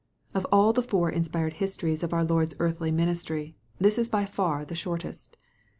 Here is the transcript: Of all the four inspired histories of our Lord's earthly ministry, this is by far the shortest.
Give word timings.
Of 0.33 0.47
all 0.51 0.73
the 0.73 0.81
four 0.81 1.11
inspired 1.11 1.53
histories 1.61 2.01
of 2.01 2.11
our 2.11 2.23
Lord's 2.23 2.55
earthly 2.57 2.89
ministry, 2.89 3.55
this 3.77 3.99
is 3.99 4.09
by 4.09 4.25
far 4.25 4.65
the 4.65 4.73
shortest. 4.73 5.37